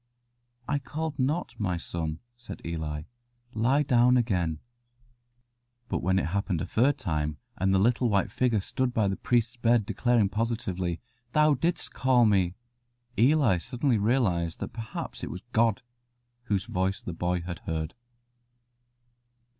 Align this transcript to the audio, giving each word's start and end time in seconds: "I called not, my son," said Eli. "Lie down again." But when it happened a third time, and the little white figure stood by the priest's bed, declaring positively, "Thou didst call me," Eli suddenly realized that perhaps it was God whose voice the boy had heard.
"I 0.67 0.79
called 0.79 1.19
not, 1.19 1.53
my 1.59 1.77
son," 1.77 2.21
said 2.35 2.59
Eli. 2.65 3.03
"Lie 3.53 3.83
down 3.83 4.17
again." 4.17 4.57
But 5.89 6.01
when 6.01 6.17
it 6.17 6.25
happened 6.25 6.59
a 6.59 6.65
third 6.65 6.97
time, 6.97 7.37
and 7.55 7.71
the 7.71 7.77
little 7.77 8.09
white 8.09 8.31
figure 8.31 8.61
stood 8.61 8.95
by 8.95 9.07
the 9.07 9.15
priest's 9.15 9.57
bed, 9.57 9.85
declaring 9.85 10.27
positively, 10.29 11.01
"Thou 11.33 11.53
didst 11.53 11.93
call 11.93 12.25
me," 12.25 12.55
Eli 13.15 13.59
suddenly 13.59 13.99
realized 13.99 14.59
that 14.61 14.73
perhaps 14.73 15.23
it 15.23 15.29
was 15.29 15.43
God 15.53 15.83
whose 16.45 16.65
voice 16.65 16.99
the 16.99 17.13
boy 17.13 17.41
had 17.41 17.59
heard. 17.67 17.93